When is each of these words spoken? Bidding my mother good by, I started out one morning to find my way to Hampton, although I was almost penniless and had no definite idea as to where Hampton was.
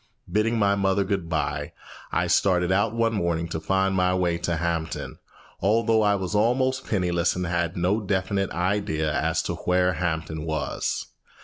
Bidding 0.31 0.57
my 0.57 0.73
mother 0.73 1.03
good 1.03 1.29
by, 1.29 1.73
I 2.11 2.25
started 2.25 2.71
out 2.71 2.95
one 2.95 3.13
morning 3.13 3.47
to 3.49 3.59
find 3.59 3.93
my 3.93 4.15
way 4.15 4.39
to 4.39 4.57
Hampton, 4.57 5.19
although 5.61 6.01
I 6.01 6.15
was 6.15 6.33
almost 6.33 6.87
penniless 6.87 7.35
and 7.35 7.45
had 7.45 7.77
no 7.77 8.01
definite 8.01 8.49
idea 8.49 9.13
as 9.13 9.43
to 9.43 9.53
where 9.53 9.93
Hampton 9.93 10.43
was. 10.43 11.05